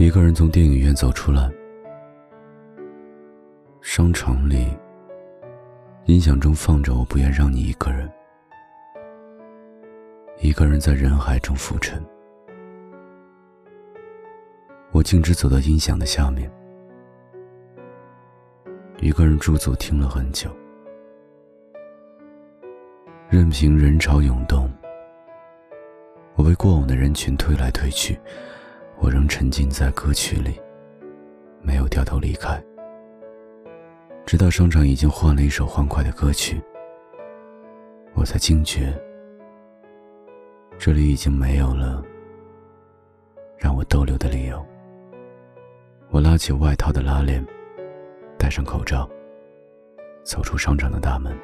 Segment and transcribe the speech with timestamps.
[0.00, 1.52] 一个人从电影院走出来，
[3.82, 4.66] 商场里，
[6.06, 8.08] 音响中放着《我不愿让你一个人》，
[10.40, 12.02] 一个人在人海中浮沉。
[14.90, 16.50] 我径直走到音响的下面，
[19.00, 20.50] 一个人驻足听了很久，
[23.28, 24.66] 任凭人潮涌动。
[26.36, 28.18] 我被过往的人群推来推去，
[29.00, 30.60] 我仍沉浸在歌曲里，
[31.62, 32.62] 没有掉头离开。
[34.26, 36.60] 直到商场已经换了一首欢快的歌曲，
[38.14, 38.94] 我才惊觉，
[40.78, 42.04] 这里已经没有了
[43.56, 44.64] 让我逗留的理由。
[46.10, 47.44] 我拉起外套的拉链，
[48.38, 49.08] 戴上口罩，
[50.22, 51.34] 走出商场的大门。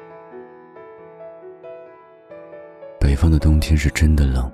[2.99, 4.51] 北方的冬天是真的冷。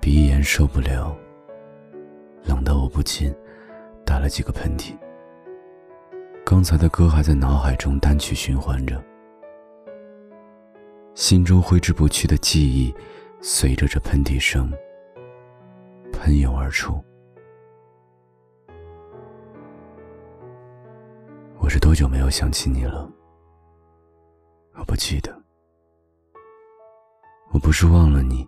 [0.00, 1.14] 鼻炎受不了，
[2.68, 3.34] 冷得我不禁
[4.04, 4.94] 打了几个喷嚏。
[6.44, 9.02] 刚才的歌还在脑海中单曲循环着，
[11.14, 12.94] 心中挥之不去的记忆
[13.40, 14.70] 随着这喷嚏声
[16.12, 17.02] 喷涌而出。
[21.58, 23.10] 我是多久没有想起你了？
[24.74, 25.34] 我不记得。
[27.50, 28.46] 我不是忘了你。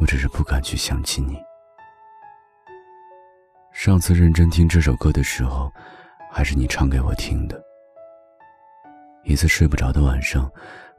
[0.00, 1.38] 我只是不敢去想起你。
[3.84, 5.68] 上次认真听这首歌的时候，
[6.30, 7.60] 还是你唱给我听的。
[9.24, 10.48] 一次睡不着的晚上，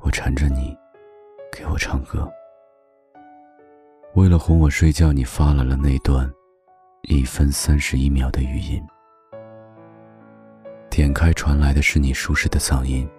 [0.02, 0.78] 我缠着你，
[1.50, 2.30] 给我唱歌。
[4.16, 6.30] 为了哄我睡觉，你发来了那段
[7.04, 8.86] 一分三十一秒的语音。
[10.90, 13.10] 点开传来的是你舒适的嗓音。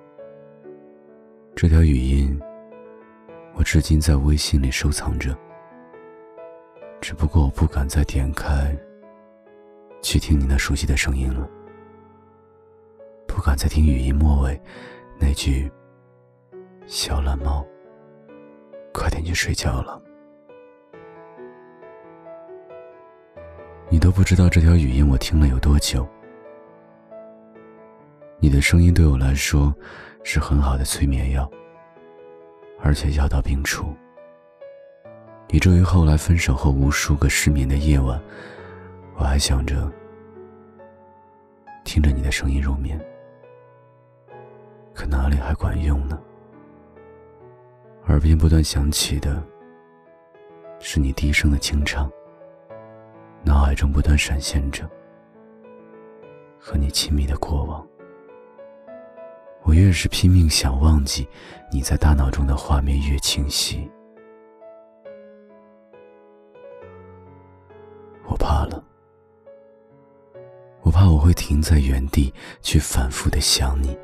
[1.57, 2.39] 这条语音，
[3.55, 5.35] 我至今在微信里收藏着。
[7.01, 8.77] 只不过我不敢再点开，
[10.05, 11.49] 去听你那熟悉的声音了。
[13.27, 14.61] 不敢再听语音末尾
[15.19, 15.73] 那句
[16.87, 17.65] “小懒猫，
[18.93, 20.01] 快点去睡觉了”。
[23.89, 26.07] 你都不知道这条语音我听了有多久。
[28.39, 29.75] 你的声音对我来说
[30.23, 31.51] 是很好的催眠药，
[32.79, 33.87] 而且药到病除。
[35.49, 38.21] 以至于后来分手后无数个失眠的夜晚，
[39.17, 39.91] 我还想着
[41.85, 43.01] 听着你的声音入眠，
[44.93, 46.21] 可哪里还管用呢？
[48.07, 49.43] 耳边不断响起的
[50.79, 52.11] 是你低声的轻唱，
[53.43, 54.89] 脑海中不断闪现着
[56.59, 57.87] 和你亲密的过往。
[59.63, 61.27] 我越是拼命想忘记，
[61.73, 63.91] 你在大脑中的画面越清晰。
[71.25, 72.31] 会停在原地，
[72.61, 73.97] 去反复的想你，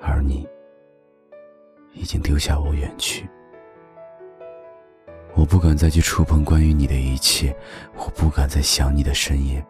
[0.00, 0.48] 而你
[1.92, 3.28] 已经丢下我远去。
[5.34, 7.54] 我不敢再去触碰关于你的一切，
[7.96, 9.62] 我不敢在想你的深夜，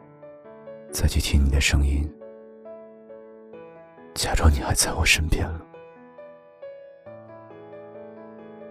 [0.93, 2.09] 再去听你的声音，
[4.15, 5.61] 假装你还在我身边了。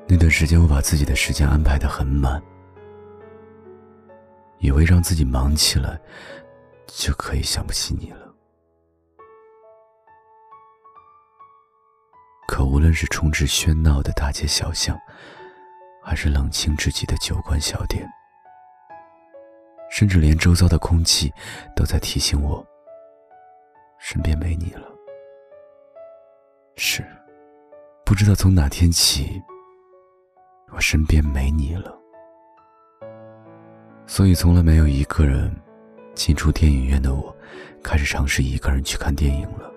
[0.08, 2.42] 那段时间，我把自己的时间安排的很满，
[4.60, 6.00] 以为让自己忙起来。
[6.88, 8.34] 就可以想不起你了。
[12.48, 14.98] 可无论是充斥喧闹的大街小巷，
[16.02, 18.08] 还是冷清至极的酒馆小店，
[19.92, 21.32] 甚至连周遭的空气
[21.76, 22.66] 都在提醒我，
[24.00, 24.88] 身边没你了。
[26.78, 27.06] 是，
[28.06, 29.44] 不知道从哪天起，
[30.72, 32.00] 我身边没你了，
[34.06, 35.54] 所以从来没有一个人。
[36.18, 37.34] 进出电影院的我，
[37.84, 39.72] 开始尝试一个人去看电影了。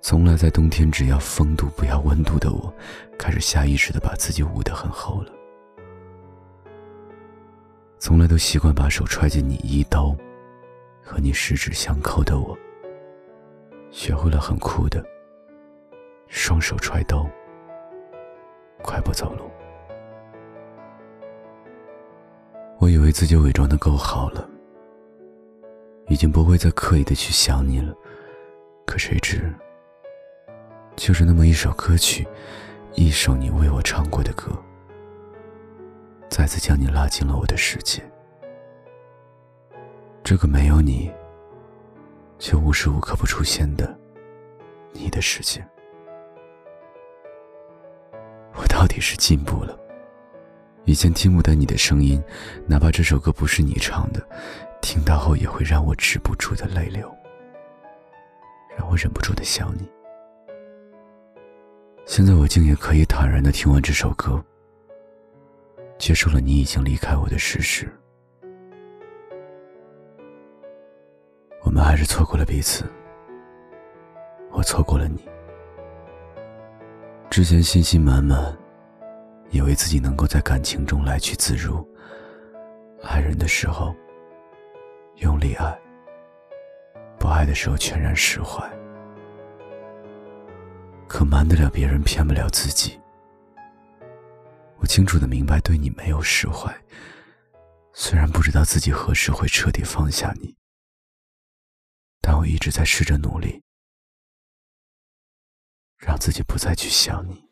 [0.00, 2.72] 从来在冬天只要风度不要温度的我，
[3.18, 5.32] 开始下意识的把自己捂得很厚了。
[7.98, 10.16] 从来都习惯把手揣进你衣兜，
[11.04, 12.58] 和你十指相扣的我，
[13.90, 15.04] 学会了很酷的
[16.28, 17.28] 双手揣兜，
[18.82, 19.48] 快步走路。
[22.80, 24.48] 我以为自己伪装的够好了。
[26.12, 27.94] 已经不会再刻意的去想你了，
[28.84, 29.50] 可谁知，
[30.94, 32.28] 就是那么一首歌曲，
[32.92, 34.50] 一首你为我唱过的歌，
[36.28, 38.02] 再次将你拉进了我的世界。
[40.22, 41.10] 这个没有你，
[42.38, 43.98] 却无时无刻不出现的
[44.92, 45.66] 你的世界，
[48.54, 49.74] 我到底是进步了，
[50.84, 52.22] 以前听不得你的声音，
[52.66, 54.22] 哪怕这首歌不是你唱的，
[54.82, 57.10] 听到后也会让我止不住的泪流，
[58.76, 59.88] 让我忍不住的想你。
[62.04, 64.44] 现在我竟也可以坦然的听完这首歌，
[65.98, 67.90] 接受了你已经离开我的事实。
[71.62, 72.84] 我们还是错过了彼此，
[74.50, 75.24] 我错过了你。
[77.30, 78.54] 之前信心满满，
[79.50, 81.86] 以为自己能够在感情中来去自如，
[83.04, 83.94] 爱人的时候
[85.16, 85.78] 用力爱，
[87.18, 88.68] 不爱的时候全然释怀。
[91.06, 92.98] 可瞒得了别人，骗不了自己。
[94.78, 96.74] 我清楚的明白，对你没有释怀。
[97.92, 100.56] 虽然不知道自己何时会彻底放下你，
[102.20, 103.62] 但我一直在试着努力，
[105.98, 107.51] 让自己不再去想你。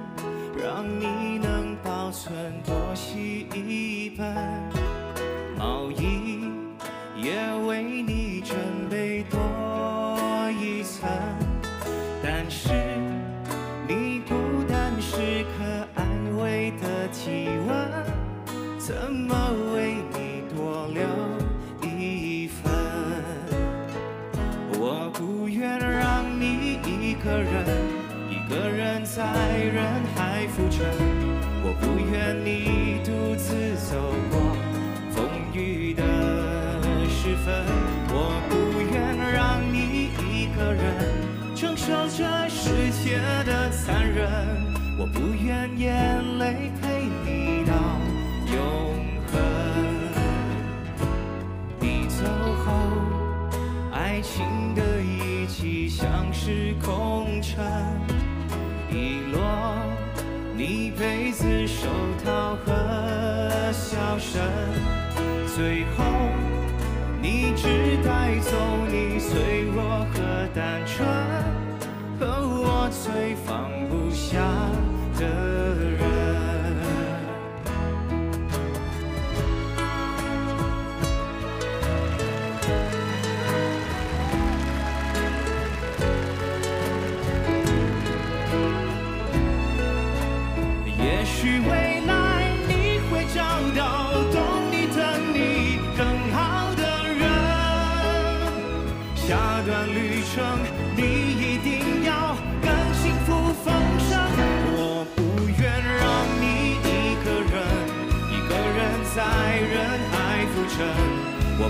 [0.63, 2.31] 让你能保存
[2.63, 4.27] 多洗一本，
[5.57, 6.51] 毛衣
[7.15, 7.33] 也
[7.65, 8.55] 为你准
[8.87, 9.40] 备多
[29.03, 29.23] 在
[29.57, 29.83] 人
[30.15, 30.85] 海浮沉，
[31.63, 33.97] 我不愿你独自走
[34.29, 34.55] 过
[35.11, 36.03] 风雨的
[37.09, 37.53] 时分，
[38.09, 40.85] 我不愿让你一个人
[41.55, 44.29] 承受这世界的残忍，
[44.97, 46.70] 我不愿眼泪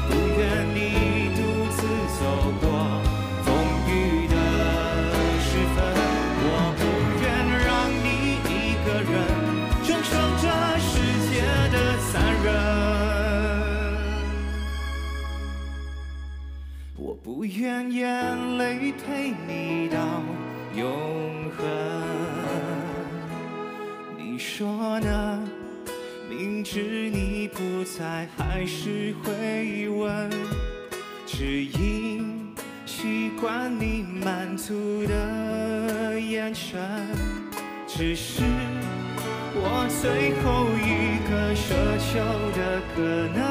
[0.09, 0.41] 不愿
[0.73, 0.77] 你
[1.35, 1.39] 独
[1.71, 1.79] 自
[2.19, 2.21] 走
[2.61, 2.63] 过
[3.43, 3.47] 风
[3.87, 3.89] 雨
[4.27, 4.35] 的
[5.39, 5.77] 时分。
[6.43, 6.45] 我
[6.77, 6.79] 不
[7.21, 7.23] 愿
[7.65, 7.69] 让
[8.03, 8.05] 你
[8.47, 8.49] 一
[8.85, 9.13] 个人
[9.83, 10.43] 承受这
[10.79, 10.91] 世
[11.29, 11.33] 界
[11.71, 11.75] 的
[12.11, 12.11] 残
[12.43, 12.47] 忍。
[16.97, 18.01] 我不愿眼。
[18.57, 19.97] 泪陪你到
[20.75, 21.65] 永恒，
[24.17, 25.60] 你说呢？
[26.31, 30.29] 明知你不在，还是会问，
[31.27, 36.79] 只因习惯你满足的眼神。
[37.85, 38.43] 只是
[39.53, 41.67] 我最后一个奢
[41.99, 42.23] 求
[42.55, 43.01] 的可
[43.35, 43.41] 能，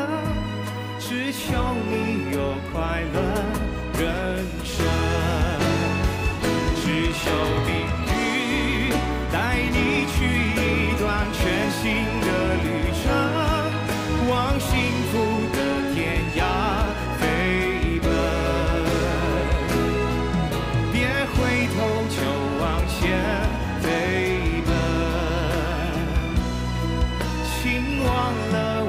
[0.99, 3.19] 只求你有快乐。
[4.01, 4.09] 人
[27.63, 28.80] 请忘了